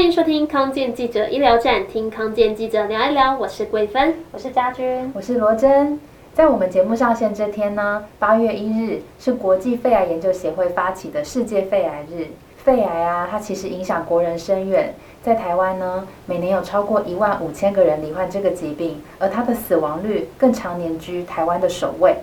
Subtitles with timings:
[0.00, 3.36] 欢迎收听康健记者医疗站，听康健记者聊一聊。
[3.38, 6.00] 我是桂芬，我是家军，我是罗珍。
[6.32, 12.28] 在我们节目上线这天呢，八月一日是国际肺癌研究协会发起的世界肺癌日。
[12.56, 14.94] 肺癌啊，它其实影响国人深远。
[15.22, 22.16] 在台湾呢，每年有超过一万五千个人罹患这个疾病，而它的死亡率更常年居台湾的首位。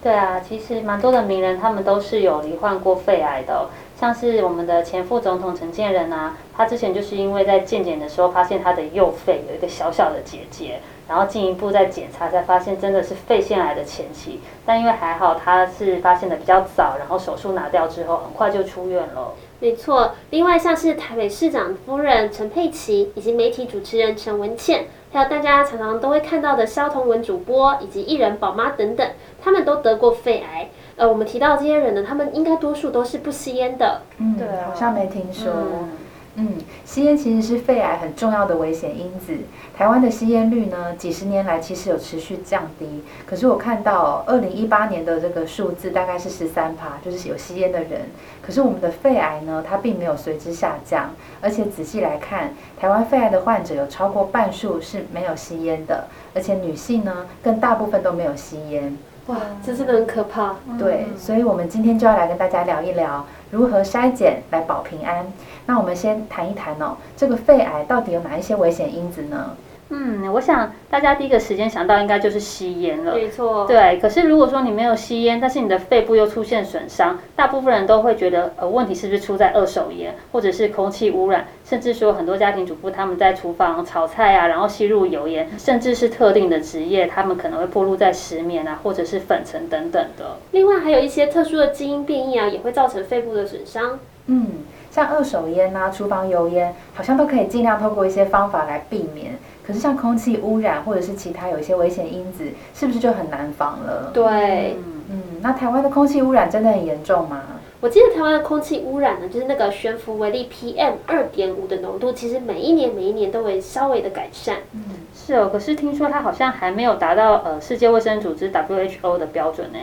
[0.00, 3.66] 对啊，其实蛮多的名人，他们都是有罹患过肺癌的哦。
[4.02, 19.34] 像是我们的前副总统陈建仁啊，他之前就是因为在健检的时候发现他的右肺有一个小小的结节，然后进一步再检查才发现真的是肺腺癌的前期，但因为还好他是发现的比较早，然后手术拿掉之后很快就出院了。
[19.60, 29.08] 没错，另外像是台北市长夫人陈佩琪，以及媒体主持人陈文茜，还有大家常常都会看到的萧彤文主播以及艺人宝妈等等，
[29.40, 30.70] 他们都得过肺癌。
[30.96, 34.02] 呃，我们提到这些人呢，他们应该多数都是不吸烟的。
[34.18, 35.50] 嗯，对，好像没听说。
[35.52, 35.88] 嗯，
[36.36, 36.48] 嗯，
[36.84, 39.36] 吸烟其实是肺癌很重要的危险因子。
[39.76, 43.02] 台湾的吸烟率呢，几十年来其实有持续降低。
[43.26, 48.02] 可是我看到二零一八年的这个数字大概是十三趴，就是有吸烟的人。
[48.40, 51.10] 可是我们的肺癌呢，它并没有随之下降。
[51.40, 58.96] 而且仔细来看，台湾肺癌的患者有超过半数是没有吸烟的，而且女性呢，更大部分都没有吸烟。
[59.26, 60.56] 哇，这真的很可怕。
[60.78, 65.24] 对，所以我们今天就要来跟大家聊一聊如何筛检来保平安。
[65.66, 69.56] 那我们先谈一谈哦，这个肺癌到底有哪一些危险因子呢？
[69.94, 73.14] 嗯，我想大家第一个时间想到应该就是吸烟了。
[73.14, 73.66] 没错。
[73.66, 90.38] 对，可是如果说你没有吸烟，但是你的肺部又出现损伤，大部分人都会觉得，呃，问题是不是出在二手烟，或者是空气污染，甚至说很多家庭主妇他们在厨房炒菜啊，然后吸入油烟，甚至是特定的职业，他们可能会暴露在石棉啊，或者是粉尘等等的。
[90.52, 93.98] 另外还有一些特殊的基因变异啊，也会造成肺部的损伤。
[94.26, 94.46] 嗯，
[94.92, 99.38] 像二手烟啊、厨房油烟，好像都可以尽量透过一些方法来避免。
[99.66, 102.44] 可是像空气污染或者是其他有一些危险因子，
[102.74, 104.10] 是不是就很难防了？
[104.12, 104.76] 对，
[105.08, 107.40] 嗯，那台湾的空气污染真的很严重吗？
[107.80, 114.58] 我记得台湾的空气污染呢，就是那个悬浮微粒 PM 二点五的浓度，其实每一年每一年都会稍微的改善。
[114.72, 114.82] 嗯，
[115.14, 119.78] 是哦，可是听说它好像还没有达到呃世界卫生组织 WHO 的标准呢。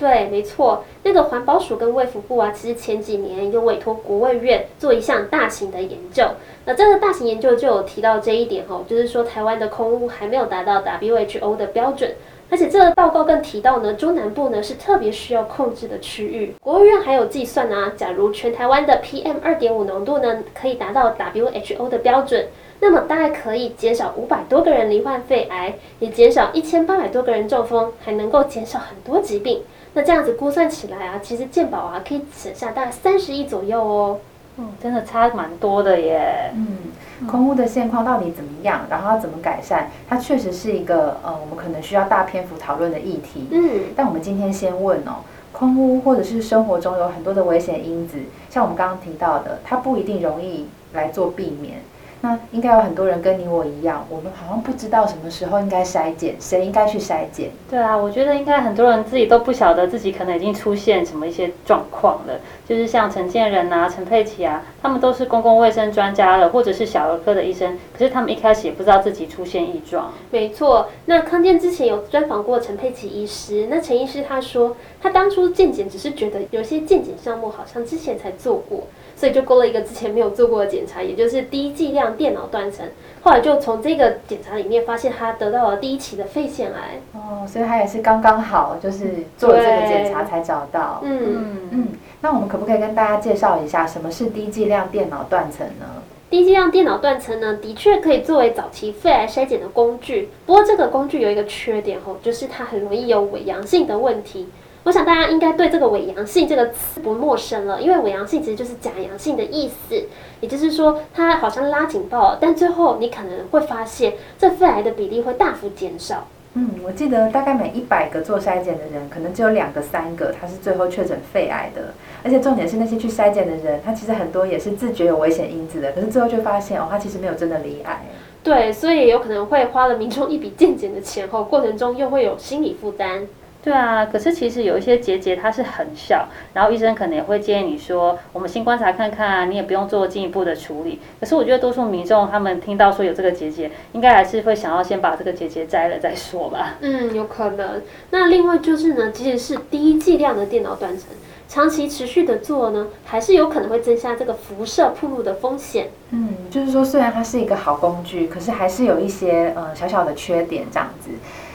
[0.00, 6.24] 对，没错，那个环保署跟卫福部啊，其实前几年有委托国卫院做一项大型的研究。
[6.64, 12.12] 那这个大型研究就有提到这一点哈，就是说台湾的空污还没有达到 WHO 的标准。
[12.48, 16.54] 而且这个报告更提到呢，中南部呢是特别需要控制的区域。
[16.62, 22.48] 国卫院还有计算啊，假如全台湾的 PM 二点五浓度呢可以达到 WHO 的标准，
[22.80, 29.62] 那么大概可以减少五百多个人罹患肺癌，也减少一千八百多个人中风，还能够减少很多疾病。
[29.94, 34.18] 那这样子估算起来啊，其实健保啊可以省下大概三十亿左右哦。
[34.56, 36.52] 嗯，真的差蛮多的耶。
[36.54, 38.82] 嗯，空屋的现况到底怎么样？
[38.90, 39.88] 然后要怎么改善？
[40.08, 43.48] 它确实是一个呃，我们可能需要大篇幅讨论的议题。
[43.50, 48.18] 嗯，但我们今天先问哦，空屋或者是生活中有很多的危险因子，
[48.50, 51.78] 像我们刚刚提到的，它不一定容易来做避免。
[52.22, 57.50] 那应该有很多人跟你我一样，我们好像不知道什么时候应该筛检，谁应该去筛检？
[57.70, 62.34] 对啊，我觉得应该很多人自己都不晓得自己可能已经出现什么一些状况了。
[62.68, 70.12] 就是像陈建仁啊、陈佩琪啊，他们都是公共卫生专家了，或者是小儿科的医生，可是他们一开始也不知道自己出现异状。
[70.30, 78.84] 没错，那康健之前有专访过陈佩琪医师，那陈医师他说，他当初健检只是觉得有些健检项目好像之前才做过。
[79.20, 82.86] 所以就勾了一个之前没有做过的检查，也就是低剂量电脑断层。
[83.20, 86.98] 后来就从这个检查里面发现他得到了第一期的肺腺癌。
[87.12, 91.02] 哦，所以他也是刚刚好，就是做了这个检查才找到。
[91.02, 91.88] 嗯嗯。
[92.22, 95.84] 那我们可不可以跟大家介绍一下什么是低剂量电脑断层呢？
[96.30, 100.30] 低剂量电脑断层呢，的确可以作为早期肺癌筛检的工具。
[100.46, 104.48] 不过这个工具有一个缺点吼，就是它很容易有伪阳性的问题。
[104.84, 110.04] 我想大家应该对这个伪阳性这个词不陌生了，因为伪阳性其实就是假阳性的意思，
[110.40, 116.26] 也就是说它好像拉警报，但最后你可能会发现这肺癌的比例会大幅减少。
[116.54, 121.94] 嗯，我记得大概每一百个做筛检的人，可能只有两个、三个他是最后确诊肺癌的，
[122.24, 128.02] 而且重点是那些去筛检的人，他其实很多也是自觉有危险因子的，可是最后却发现哦，他其实没有真的罹癌。
[128.42, 133.28] 对，所以有可能会花了民众一笔健检的钱后，过程中又会有心理负担。
[133.62, 140.98] 对啊，可是其实有一些结节它是很小，然后医生可能也会建议你说，我们先观察看看，你也不用做进一步的处理。
[141.20, 146.76] 可是我觉得多数民众他们听到说有这个结节，应该还是会想要先把这个结节摘了再说吧。
[146.80, 147.82] 嗯，有可能。
[148.10, 151.08] 那另外就是呢，即使是低剂量的电脑断层，
[151.50, 155.88] 长期持续的做呢，还是有可能会增加这个辐射暴露的风险。
[156.10, 161.10] 嗯，就是说虽然它是一个好工具，可是还是有一些呃小小的缺点这样子。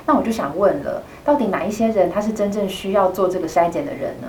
[0.05, 4.27] 那我就想问了，到底哪一些人他是真正需要做这个筛检的人呢？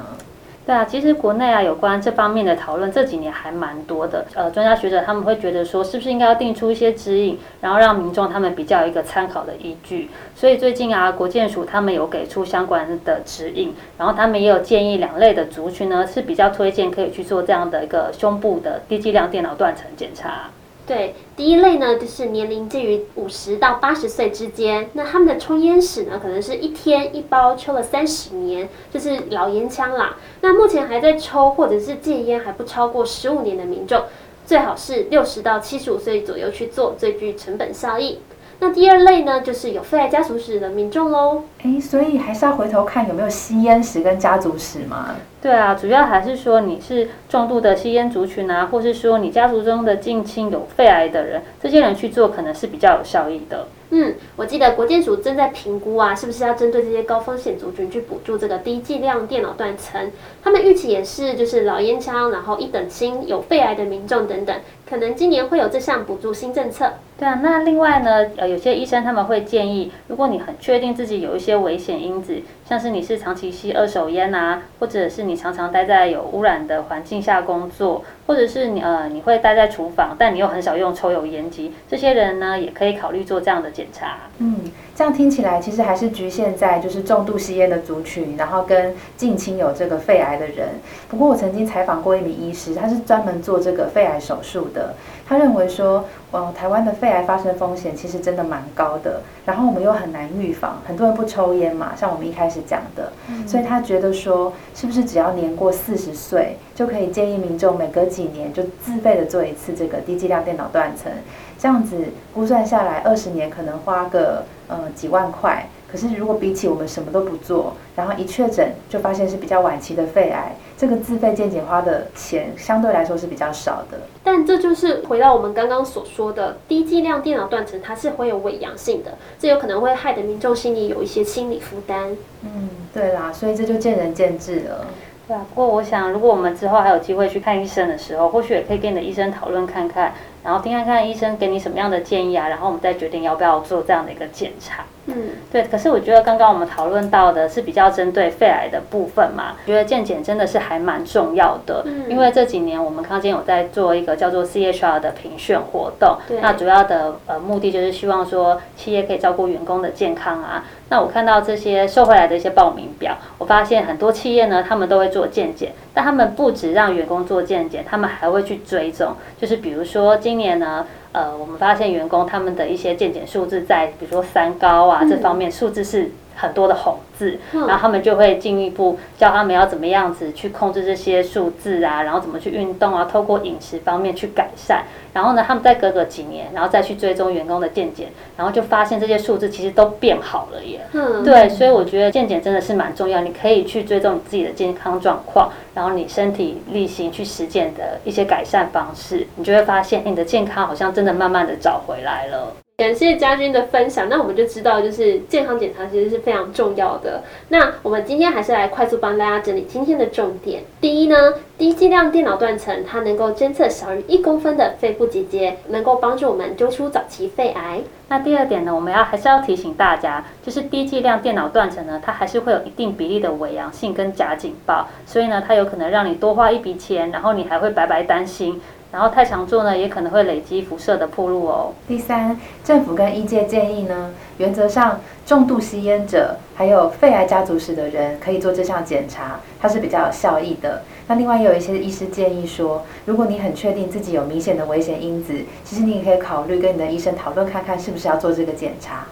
[0.66, 4.26] 对啊，其实国内啊有关这方面的讨论这几年还蛮多的。
[4.34, 10.10] 呃，专家学者他们会觉得说，是不是应该要定出一些指引，然后让民众他们比较一个参考的依据。
[10.34, 20.50] 所以最近啊，国健署他们有给出相关的指引，然后他们也有建议两类的族群呢是比较推荐可以去做这样的一个胸部的低剂量电脑断层检查。
[20.86, 30.16] 对，第一类呢，就是年龄介于五十到八十岁之间，那他们的抽烟史呢，可能是一天一包抽了三十年，就是老烟枪啦。
[30.42, 34.04] 那目前还在抽或者是戒烟还不超过十五年的民众，
[34.46, 38.20] 最好是六十到七十五岁左右去做，最具成本效益。
[38.60, 41.42] 那第二类呢，就是有肺癌家族史的民众喽。
[41.64, 45.16] 诶，所以还是要回头看有没有吸烟史跟家族史嘛。
[45.46, 53.68] 对啊，主要还是说你是重度的吸烟族群啊，或是说你家族中的近亲有肺癌的人，这些人去做可能是比较有效益的。
[53.90, 60.10] 嗯，我记得国健署正在评估啊，是不是要针对这些高风险族群去补助这个低剂量电脑断层？
[60.42, 64.56] 他们预期也是，就是老烟枪，然后一等亲、有肺癌的民众等等，
[64.88, 66.94] 可能今年会有这项补助新政策。
[67.18, 84.18] 对啊，那另外呢，呃，有些医生他们会建议，如果你很确定自己有一些危险因子，像是你是长期吸二手烟啊，或者是你常常待在有污染的环境下工作，或者是你呃你会待在厨房，但你又很少用抽油烟机，这些人呢也可以考虑做这样的检查。
[84.38, 84.60] 嗯，
[84.96, 90.70] 这样听起来其实还是局限在就是重度吸烟的族群，然后跟近亲有这个肺癌的人。
[91.06, 94.94] 不过我曾经采访过一名医师，他是专门做这个肺癌手术的。
[95.28, 111.12] 他认为说，呃，台湾的肺癌发生风险其实真的蛮高的，然后我们又很难预防，很多人不抽烟嘛，像我们一开始讲的，嗯、所以他觉得说，是不是只要年过四十岁，就可以建议民众每隔几年就自费的做一次这个低剂量电脑断层，
[111.58, 111.96] 这样子
[112.34, 115.68] 估算下来，二十年可能花个呃几万块。
[115.90, 124.00] 可是，如果比起我们什么都不做，然后一确诊就发现是比较晚期的肺癌，这个自费健检花的钱相对来说是比较少的。
[124.24, 132.16] 但这就是回到我们刚刚所说的低剂量电脑断层，它是会有伪阳性的，这有可能会害得民众心里有一些心理负担。
[132.42, 134.84] 嗯，对啦，所以这就见仁见智了。
[135.28, 140.12] 对啊，不过我想，如果我们之后还有机会去看医生的时候，或许也可以跟你的医生讨论看看，
[140.44, 144.84] 然后听看看医生给你什么样的建议啊，然后我们再决定要不要做这样的一个检查。
[145.08, 145.14] 嗯，
[145.52, 160.64] 对，可是我觉得刚刚我们讨论到的是比较针对肺癌的部分嘛，觉得健检真的是还蛮重要的，嗯，因为这几年我们康健有在做一个叫做 CHR 的评选活动，对，那主要的呃目的就是希望说企业可以照顾员工的健康啊。
[160.88, 170.84] 那我看到这些收回来的一些报名表，我发现很多企业呢，他们都会做健检，但他们不只让员工做健检，他们还会去追踪，就是比如说今年呢。
[171.16, 184.84] 呃，我们发现员工他们的一些健检数字在，比如说三高啊这方面数字是很多的红字，然后他们就会进一步教他们要怎么样子去控制这些数字啊，然后怎么去运动啊，透过饮食方面去改善。
[185.12, 190.80] 然后呢，他们再隔个几年，然后再去追踪员工的健检，然后就发现这些数字其实都变好了耶。
[190.92, 202.52] 嗯，对，所以我觉得健检真的是蛮重要，你可以去追踪你自己的健康状况，然后你身体力行去实践的一些改善方式，你就会发现，你的健康好像真的慢慢的找回来了。
[202.78, 207.24] 感谢家军的分享，那我们就知道，就是健康检查其实是非常重要的。
[207.48, 210.62] 那我们今天还是来快速帮大家整理今天的重点。
[210.78, 217.80] 第一呢，低剂量电脑断层，它能够侦测小于一公分的肺部结节，能够帮助我们揪出早期肺癌。
[218.08, 228.60] 那第二点呢，我们要还是要提醒大家，就是低剂量电脑断层呢，它还是会有一定比例的伪阳性跟假警报，所以呢，它有可能让你多花一笔钱，然后你还会白白担心。
[228.96, 231.74] 然后太常做呢，也可能会累积辐射的暴露哦。
[231.86, 232.34] 第三，
[232.64, 240.80] 政府跟医界建议呢，原则上重度吸烟者还有肺癌家族史的人可以做这项检查，它是比较有效益的。
[241.08, 249.06] 那另外也有一些医师建议说，如果你很确定自己有明显的危险因子，其实你也可以考虑跟你的医生讨论看看，是不是要做这个检查。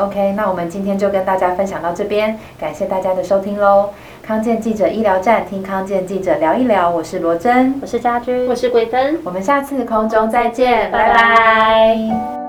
[0.00, 3.90] OK，那我们今天就跟大家分享到这边，感谢大家的收听喽。
[4.22, 11.14] 康健记者医疗站，听康健记者聊一聊，我是罗真，我是家军，我是桂芬，我们下次空中再见，拜拜。
[11.14, 12.39] 拜拜。